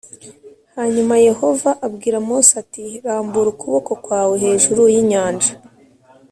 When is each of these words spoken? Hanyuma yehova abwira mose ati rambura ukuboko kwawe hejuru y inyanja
Hanyuma 0.75 1.13
yehova 1.27 1.69
abwira 1.85 2.17
mose 2.27 2.51
ati 2.61 2.83
rambura 3.05 3.47
ukuboko 3.53 3.91
kwawe 4.03 4.35
hejuru 4.43 4.81
y 4.93 4.95
inyanja 5.01 5.51